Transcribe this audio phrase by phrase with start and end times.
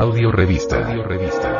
[0.00, 0.78] Audio revista.
[0.78, 1.50] Audio revista.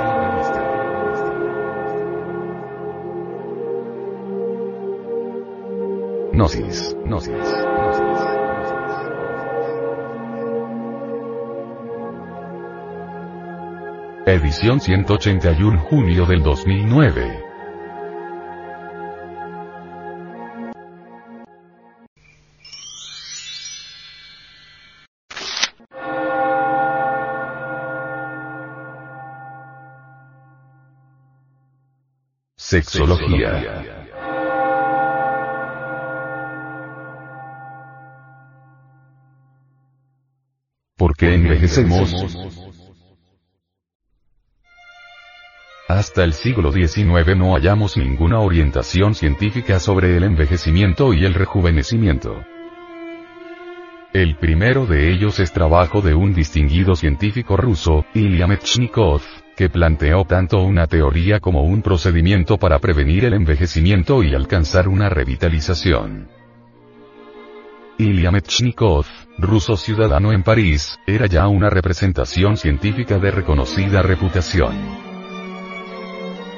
[6.33, 6.97] Gnosis.
[7.05, 7.35] Gnosis.
[14.25, 17.50] Edición 181 junio del 2009.
[32.71, 33.83] Sexología.
[40.97, 42.15] ¿Por qué envejecemos?
[45.89, 52.45] Hasta el siglo XIX no hallamos ninguna orientación científica sobre el envejecimiento y el rejuvenecimiento.
[54.13, 59.23] El primero de ellos es trabajo de un distinguido científico ruso, Ilya Mechnikov,
[59.61, 65.11] que planteó tanto una teoría como un procedimiento para prevenir el envejecimiento y alcanzar una
[65.11, 66.31] revitalización.
[67.99, 69.05] Ilya Mechnikov,
[69.37, 74.75] ruso ciudadano en París, era ya una representación científica de reconocida reputación.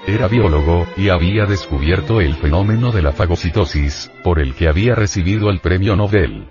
[0.07, 5.51] Era biólogo, y había descubierto el fenómeno de la fagocitosis, por el que había recibido
[5.51, 6.47] el premio Nobel.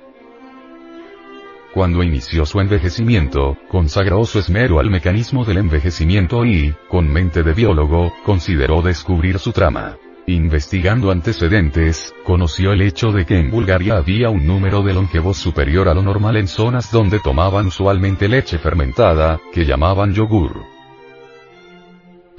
[1.74, 7.54] Cuando inició su envejecimiento, consagró su esmero al mecanismo del envejecimiento y, con mente de
[7.54, 9.96] biólogo, consideró descubrir su trama.
[10.28, 15.88] Investigando antecedentes, conoció el hecho de que en Bulgaria había un número de longevos superior
[15.88, 20.71] a lo normal en zonas donde tomaban usualmente leche fermentada, que llamaban yogur.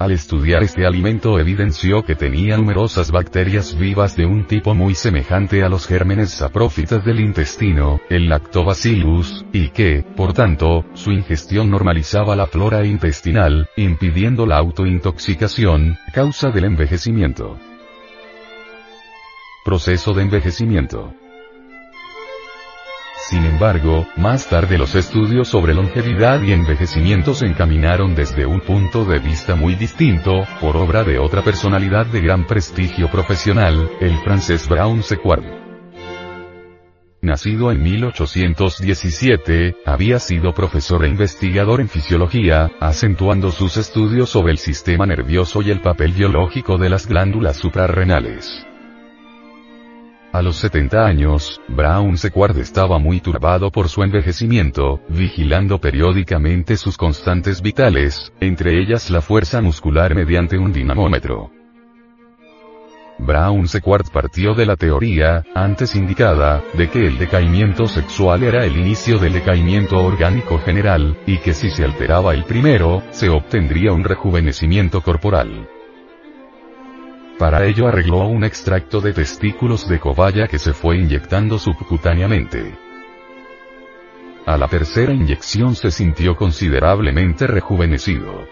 [0.03, 5.63] Al estudiar este alimento evidenció que tenía numerosas bacterias vivas de un tipo muy semejante
[5.63, 12.35] a los gérmenes saprófitas del intestino, el lactobacillus, y que, por tanto, su ingestión normalizaba
[12.35, 17.57] la flora intestinal, impidiendo la autointoxicación, causa del envejecimiento.
[19.63, 21.13] Proceso de envejecimiento.
[23.29, 29.05] Sin embargo, más tarde los estudios sobre longevidad y envejecimiento se encaminaron desde un punto
[29.05, 34.67] de vista muy distinto, por obra de otra personalidad de gran prestigio profesional, el francés
[34.67, 35.43] Brown Sequard.
[37.21, 44.57] Nacido en 1817, había sido profesor e investigador en fisiología, acentuando sus estudios sobre el
[44.57, 48.65] sistema nervioso y el papel biológico de las glándulas suprarrenales.
[50.33, 56.97] A los 70 años, Brown Sequard estaba muy turbado por su envejecimiento, vigilando periódicamente sus
[56.97, 61.51] constantes vitales, entre ellas la fuerza muscular mediante un dinamómetro.
[63.19, 68.75] Brown Sequard partió de la teoría, antes indicada, de que el decaimiento sexual era el
[68.75, 74.03] inicio del decaimiento orgánico general, y que si se alteraba el primero, se obtendría un
[74.03, 75.69] rejuvenecimiento corporal.
[77.39, 82.75] Para ello arregló un extracto de testículos de cobaya que se fue inyectando subcutáneamente.
[84.45, 88.45] A la tercera inyección se sintió considerablemente rejuvenecido.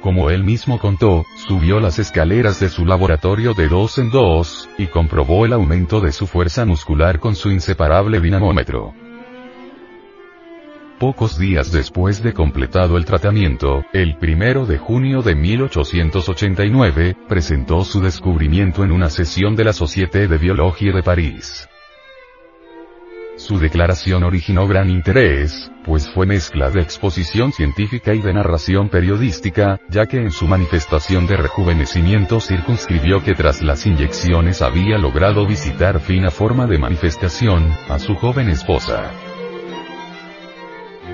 [0.00, 4.86] Como él mismo contó, subió las escaleras de su laboratorio de dos en dos, y
[4.86, 8.94] comprobó el aumento de su fuerza muscular con su inseparable dinamómetro.
[10.98, 18.00] Pocos días después de completado el tratamiento, el primero de junio de 1889, presentó su
[18.00, 21.68] descubrimiento en una sesión de la Société de Biologie de París.
[23.36, 29.80] Su declaración originó gran interés, pues fue mezcla de exposición científica y de narración periodística,
[29.90, 35.98] ya que en su manifestación de rejuvenecimiento circunscribió que tras las inyecciones había logrado visitar
[35.98, 39.10] fina forma de manifestación, a su joven esposa.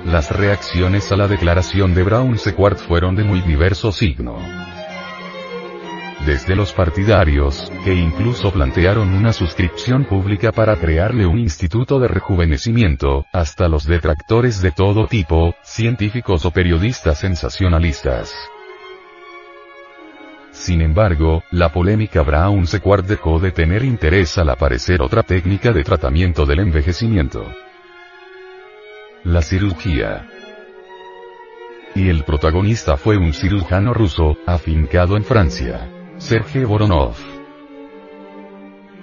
[0.05, 4.39] Las reacciones a la declaración de Brown Sequard fueron de muy diverso signo.
[6.25, 13.27] Desde los partidarios, que incluso plantearon una suscripción pública para crearle un instituto de rejuvenecimiento,
[13.33, 18.35] hasta los detractores de todo tipo, científicos o periodistas sensacionalistas.
[20.51, 25.85] Sin embargo, la polémica Brown Sequard dejó de tener interés al aparecer otra técnica de
[25.85, 27.47] tratamiento del envejecimiento.
[29.25, 30.27] La cirugía.
[31.95, 35.91] Y el protagonista fue un cirujano ruso, afincado en Francia.
[36.17, 37.17] Sergei Voronov.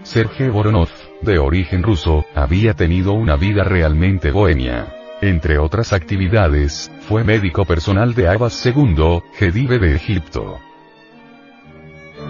[0.01, 0.89] Sergei Voronov,
[1.21, 4.91] de origen ruso, había tenido una vida realmente bohemia.
[5.21, 10.59] Entre otras actividades, fue médico personal de Abbas II, Gedive de Egipto.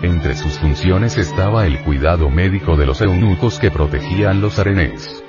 [0.01, 5.23] Entre sus funciones estaba el cuidado médico de los eunucos que protegían los arenés.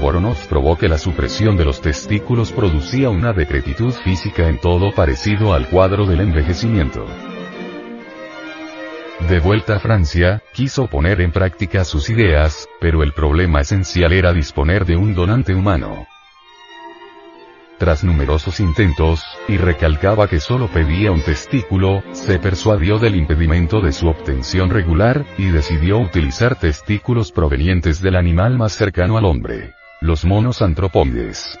[0.00, 5.52] Voronov probó que la supresión de los testículos producía una decrepitud física en todo parecido
[5.52, 7.04] al cuadro del envejecimiento.
[9.28, 14.32] De vuelta a Francia, quiso poner en práctica sus ideas, pero el problema esencial era
[14.32, 16.06] disponer de un donante humano.
[17.78, 23.92] Tras numerosos intentos, y recalcaba que solo pedía un testículo, se persuadió del impedimento de
[23.92, 29.74] su obtención regular, y decidió utilizar testículos provenientes del animal más cercano al hombre.
[30.02, 31.58] Los monos antropoides.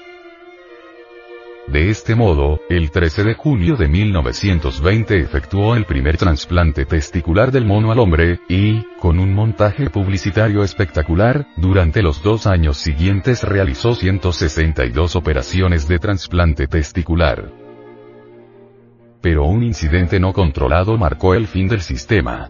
[1.66, 7.66] De este modo, el 13 de junio de 1920 efectuó el primer trasplante testicular del
[7.66, 13.94] mono al hombre, y, con un montaje publicitario espectacular, durante los dos años siguientes realizó
[13.94, 17.52] 162 operaciones de trasplante testicular.
[19.20, 22.48] Pero un incidente no controlado marcó el fin del sistema.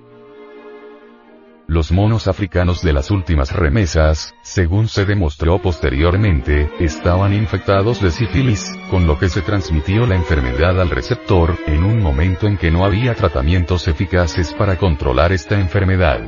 [1.71, 8.75] Los monos africanos de las últimas remesas, según se demostró posteriormente, estaban infectados de sífilis,
[8.91, 12.85] con lo que se transmitió la enfermedad al receptor, en un momento en que no
[12.85, 16.19] había tratamientos eficaces para controlar esta enfermedad.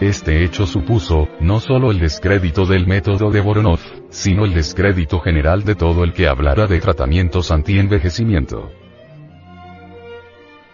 [0.00, 3.78] Este hecho supuso, no solo el descrédito del método de Voronov,
[4.10, 8.81] sino el descrédito general de todo el que hablara de tratamientos anti-envejecimiento.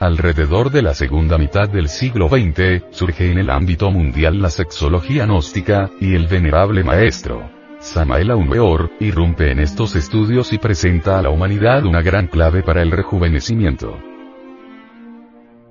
[0.00, 5.27] Alrededor de la segunda mitad del siglo XX, surge en el ámbito mundial la sexología
[5.27, 7.50] gnóstica, y el venerable maestro,
[7.81, 12.83] Samael Aunweor, irrumpe en estos estudios y presenta a la humanidad una gran clave para
[12.83, 13.99] el rejuvenecimiento.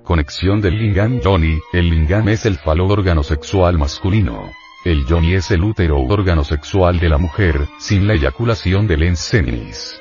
[0.04, 4.50] Conexión del lingam yoni, el lingam es el falo órgano sexual masculino.
[4.84, 10.00] El yoni es el útero órgano sexual de la mujer, sin la eyaculación del enseninis.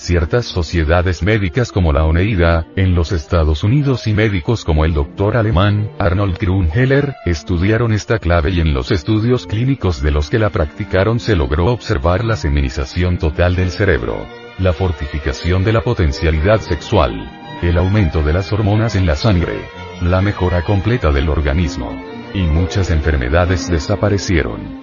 [0.00, 5.36] Ciertas sociedades médicas como la ONEIDA, en los Estados Unidos y médicos como el doctor
[5.36, 10.48] alemán, Arnold Grunheller, estudiaron esta clave y en los estudios clínicos de los que la
[10.48, 14.24] practicaron se logró observar la seminización total del cerebro,
[14.58, 17.30] la fortificación de la potencialidad sexual,
[17.60, 19.68] el aumento de las hormonas en la sangre,
[20.00, 21.92] la mejora completa del organismo.
[22.32, 24.80] Y muchas enfermedades desaparecieron.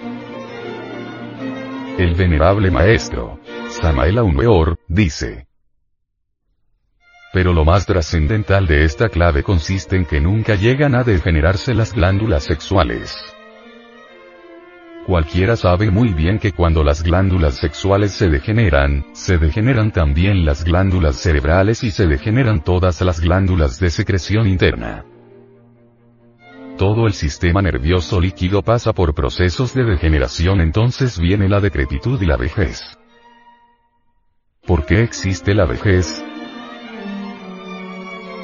[1.98, 3.40] El venerable maestro,
[3.82, 5.46] Samael Aumeor, dice.
[7.32, 11.94] Pero lo más trascendental de esta clave consiste en que nunca llegan a degenerarse las
[11.94, 13.16] glándulas sexuales.
[15.06, 20.64] Cualquiera sabe muy bien que cuando las glándulas sexuales se degeneran, se degeneran también las
[20.64, 25.06] glándulas cerebrales y se degeneran todas las glándulas de secreción interna.
[26.80, 32.26] Todo el sistema nervioso líquido pasa por procesos de degeneración entonces viene la decrepitud y
[32.26, 32.98] la vejez.
[34.68, 36.22] ¿Por qué existe la vejez?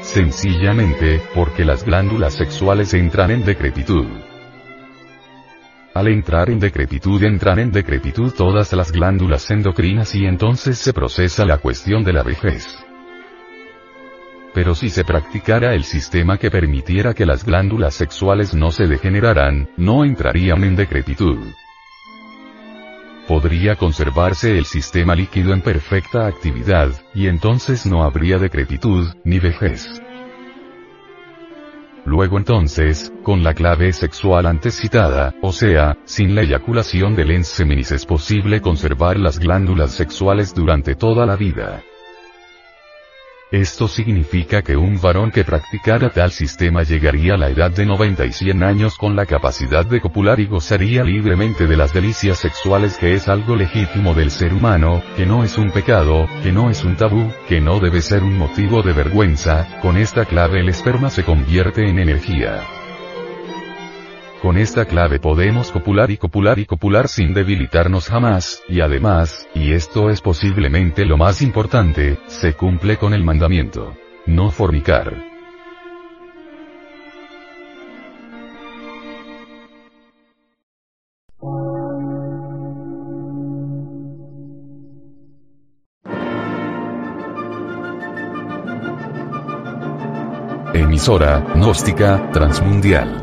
[0.02, 4.08] Sencillamente, porque las glándulas sexuales entran en decrepitud.
[5.94, 11.44] Al entrar en decrepitud entran en decrepitud todas las glándulas endocrinas y entonces se procesa
[11.44, 12.66] la cuestión de la vejez.
[14.54, 19.68] Pero si se practicara el sistema que permitiera que las glándulas sexuales no se degeneraran,
[19.76, 21.54] no entrarían en decrepitud
[23.28, 30.02] podría conservarse el sistema líquido en perfecta actividad, y entonces no habría decrepitud, ni vejez.
[32.06, 37.92] Luego entonces, con la clave sexual antes citada, o sea, sin la eyaculación del enseminis
[37.92, 41.82] es posible conservar las glándulas sexuales durante toda la vida.
[43.54, 48.26] Esto significa que un varón que practicara tal sistema llegaría a la edad de 90
[48.26, 52.98] y 100 años con la capacidad de copular y gozaría libremente de las delicias sexuales
[52.98, 56.84] que es algo legítimo del ser humano, que no es un pecado, que no es
[56.84, 61.12] un tabú, que no debe ser un motivo de vergüenza, con esta clave el esperma
[61.12, 62.73] se convierte en energía.
[64.44, 69.72] Con esta clave podemos copular y copular y copular sin debilitarnos jamás, y además, y
[69.72, 73.96] esto es posiblemente lo más importante, se cumple con el mandamiento.
[74.26, 75.16] No fornicar.
[90.74, 93.23] Emisora, gnóstica, transmundial